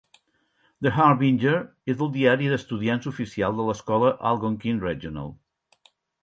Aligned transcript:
"The 0.85 0.93
Harbinger" 1.01 1.51
és 1.93 2.01
el 2.05 2.09
diari 2.15 2.49
d'estudiants 2.53 3.05
oficial 3.13 3.61
de 3.61 3.67
l'escola 3.69 4.11
Algonquin 4.31 4.83
Regional. 4.87 5.31